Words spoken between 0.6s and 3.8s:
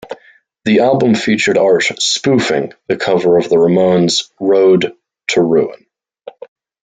The album featured art spoofing the cover of the